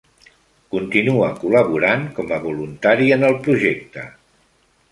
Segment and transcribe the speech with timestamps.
[0.75, 4.09] Continua col·laborant com a voluntari en el projecte.